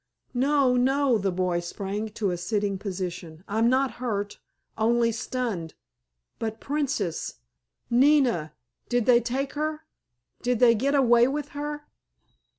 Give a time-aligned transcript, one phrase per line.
[0.33, 3.43] "No, no," the boy sprang to a sitting position.
[3.47, 9.83] "I'm not hurt—only stunned—but Princess—Nina—did they take her?
[10.41, 11.85] Did they get away with her?"